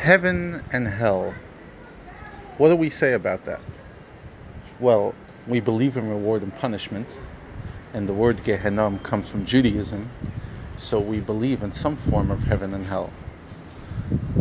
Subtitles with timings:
[0.00, 1.34] Heaven and hell.
[2.56, 3.60] What do we say about that?
[4.80, 5.14] Well,
[5.46, 7.06] we believe in reward and punishment,
[7.92, 10.10] and the word Gehenom comes from Judaism,
[10.78, 13.12] so we believe in some form of heaven and hell.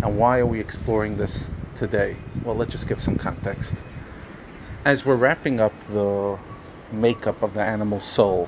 [0.01, 2.15] And why are we exploring this today?
[2.45, 3.83] Well, let's just give some context.
[4.85, 6.39] As we're wrapping up the
[6.93, 8.47] makeup of the animal soul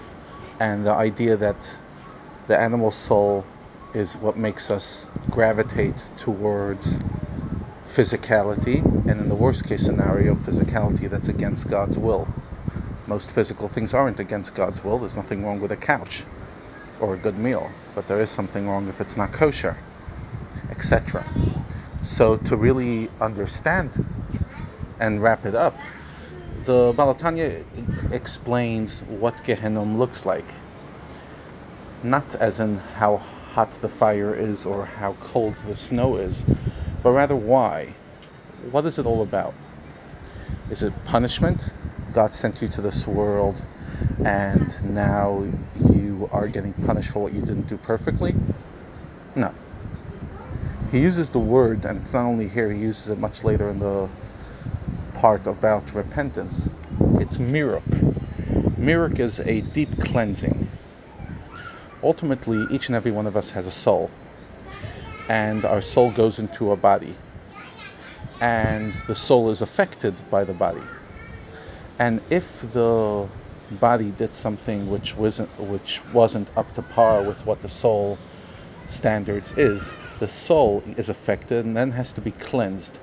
[0.61, 1.77] and the idea that
[2.47, 3.43] the animal soul
[3.93, 6.99] is what makes us gravitate towards
[7.85, 12.27] physicality, and in the worst case scenario, physicality that's against God's will.
[13.07, 14.99] Most physical things aren't against God's will.
[14.99, 16.23] There's nothing wrong with a couch
[16.99, 19.75] or a good meal, but there is something wrong if it's not kosher,
[20.69, 21.25] etc.
[22.01, 23.97] So, to really understand
[24.99, 25.75] and wrap it up,
[26.65, 27.63] the Baal HaTanya
[28.11, 30.45] explains what Gehenom looks like.
[32.03, 36.45] Not as in how hot the fire is or how cold the snow is,
[37.03, 37.93] but rather why.
[38.71, 39.53] What is it all about?
[40.69, 41.73] Is it punishment?
[42.13, 43.61] God sent you to this world
[44.23, 45.45] and now
[45.93, 48.35] you are getting punished for what you didn't do perfectly?
[49.35, 49.53] No.
[50.91, 53.79] He uses the word, and it's not only here, he uses it much later in
[53.79, 54.09] the
[55.13, 56.69] part about repentance.
[57.19, 57.83] It's miruk.
[58.77, 60.60] Miruk is a deep cleansing.
[62.03, 64.09] Ultimately, each and every one of us has a soul.
[65.29, 67.15] And our soul goes into a body.
[68.39, 70.83] And the soul is affected by the body.
[71.99, 73.29] And if the
[73.79, 78.17] body did something which wasn't which wasn't up to par with what the soul
[78.87, 82.97] standards is the soul is affected and then has to be cleansed.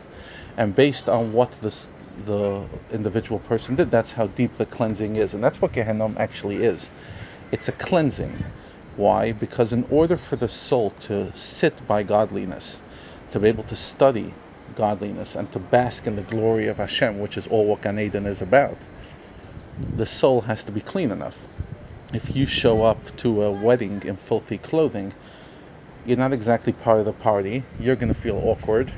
[0.56, 1.86] And based on what this
[2.26, 5.34] the individual person did that's how deep the cleansing is.
[5.34, 6.90] And that's what Gehenom actually is.
[7.52, 8.36] It's a cleansing
[8.98, 9.30] why?
[9.32, 12.80] Because in order for the soul to sit by godliness,
[13.30, 14.34] to be able to study
[14.74, 18.26] godliness, and to bask in the glory of Hashem, which is all what Gan Eden
[18.26, 18.76] is about,
[19.96, 21.46] the soul has to be clean enough.
[22.12, 25.12] If you show up to a wedding in filthy clothing,
[26.04, 27.64] you're not exactly part of the party.
[27.78, 28.90] You're going to feel awkward.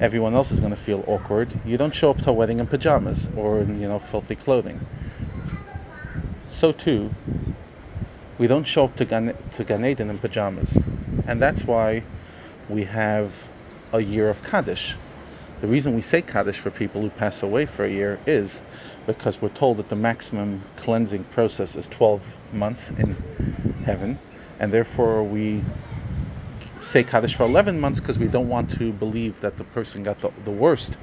[0.00, 1.54] Everyone else is going to feel awkward.
[1.64, 4.80] You don't show up to a wedding in pajamas or in, you know, filthy clothing.
[6.48, 7.12] So too,
[8.42, 10.80] we don't show up to Gan, to Gan Eden in pajamas.
[11.28, 12.02] And that's why
[12.68, 13.48] we have
[13.92, 14.96] a year of Kaddish.
[15.60, 18.64] The reason we say Kaddish for people who pass away for a year is
[19.06, 23.16] because we're told that the maximum cleansing process is 12 months in
[23.84, 24.18] heaven,
[24.58, 25.62] and therefore we
[26.80, 30.20] say Kaddish for 11 months because we don't want to believe that the person got
[30.20, 30.94] the, the worst,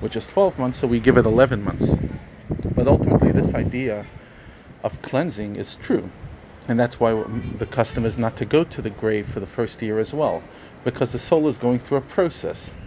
[0.00, 1.96] which is 12 months, so we give it 11 months.
[2.76, 4.04] But ultimately, this idea
[4.82, 6.10] of cleansing is true.
[6.68, 7.12] And that's why
[7.58, 10.48] the custom is not to go to the grave for the first year as well,
[10.84, 12.78] because the soul is going through a process.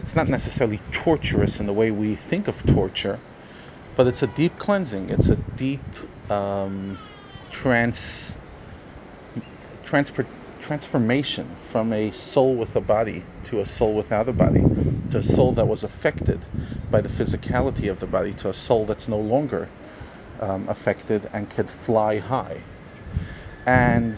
[0.00, 3.20] It's not necessarily torturous in the way we think of torture,
[3.96, 5.10] but it's a deep cleansing.
[5.10, 5.96] It's a deep
[6.30, 6.98] um,
[7.50, 8.38] trans,
[10.60, 14.68] transformation from a soul with a body to a soul without a body,
[15.10, 16.46] to a soul that was affected
[16.90, 19.70] by the physicality of the body, to a soul that's no longer
[20.40, 22.66] um, affected and could fly high.
[23.66, 24.16] And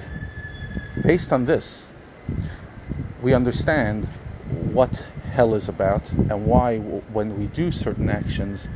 [1.03, 1.88] based on this,
[3.22, 4.04] we understand
[4.50, 8.69] what hell is about and why, when we do certain actions,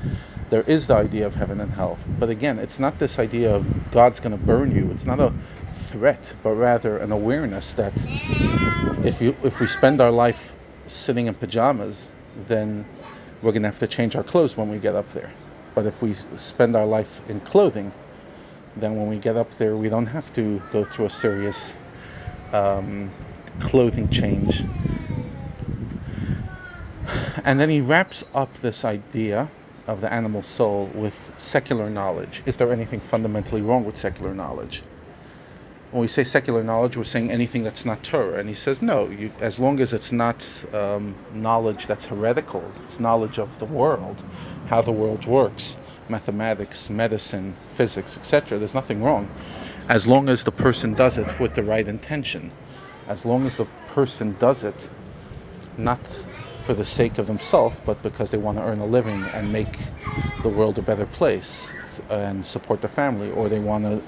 [0.50, 1.98] there is the idea of heaven and hell.
[2.18, 4.90] But again, it's not this idea of God's going to burn you.
[4.90, 5.32] It's not a
[5.72, 7.94] threat, but rather an awareness that
[9.04, 10.56] if you if we spend our life
[10.86, 12.12] sitting in pajamas,
[12.48, 12.84] then
[13.42, 15.32] we're going to have to change our clothes when we get up there.
[15.74, 17.92] But if we spend our life in clothing,
[18.76, 21.76] then when we get up there, we don't have to go through a serious
[22.52, 23.10] um,
[23.60, 24.62] clothing change.
[27.44, 29.50] And then he wraps up this idea
[29.86, 32.42] of the animal soul with secular knowledge.
[32.46, 34.82] Is there anything fundamentally wrong with secular knowledge?
[35.92, 38.38] When we say secular knowledge, we're saying anything that's not Torah.
[38.38, 40.42] And he says, no, you, as long as it's not
[40.72, 44.16] um, knowledge that's heretical, it's knowledge of the world,
[44.70, 45.76] how the world works,
[46.08, 48.58] mathematics, medicine, physics, etc.
[48.58, 49.28] There's nothing wrong
[49.90, 52.50] as long as the person does it with the right intention.
[53.06, 54.88] As long as the person does it
[55.76, 55.98] not
[56.64, 59.76] for the sake of themselves, but because they want to earn a living and make
[60.42, 61.74] the world a better place
[62.08, 64.02] and support the family, or they want to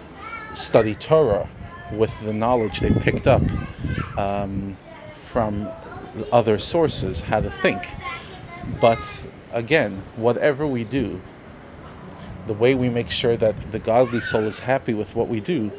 [0.55, 1.47] study Torah
[1.91, 3.53] with the knowledge they picked up
[4.17, 4.77] um,
[5.13, 5.73] from
[6.33, 7.97] other sources, how to think.
[8.81, 11.23] But again, whatever we do,
[12.47, 15.73] the way we make sure that the godly soul is happy with what we do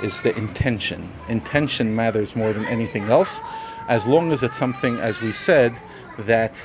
[0.00, 1.12] is the intention.
[1.28, 3.42] Intention matters more than anything else
[3.88, 5.80] as long as it's something, as we said,
[6.18, 6.62] that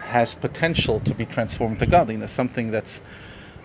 [0.00, 3.02] has potential to be transformed to godliness, something that's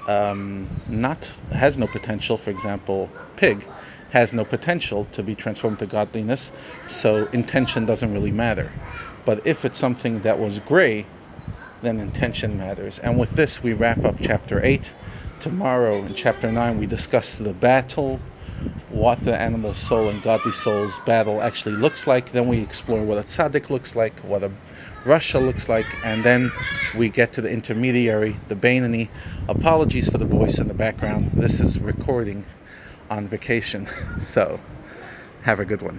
[0.07, 2.37] um, not has no potential.
[2.37, 3.67] For example, pig
[4.11, 6.51] has no potential to be transformed to godliness,
[6.87, 8.71] so intention doesn't really matter.
[9.25, 11.05] But if it's something that was gray,
[11.81, 12.99] then intention matters.
[12.99, 14.93] And with this, we wrap up chapter 8.
[15.39, 18.19] Tomorrow, in chapter 9, we discuss the battle,
[18.89, 22.31] what the animal soul and godly soul's battle actually looks like.
[22.31, 24.51] Then we explore what a tzaddik looks like, what a
[25.05, 26.51] rasha looks like, and then
[26.97, 29.09] we get to the intermediary, the Beinoni.
[29.47, 31.27] Apologies for the voice in the background.
[31.37, 32.45] This is recording
[33.09, 33.87] on vacation,
[34.19, 34.59] so
[35.41, 35.97] have a good one.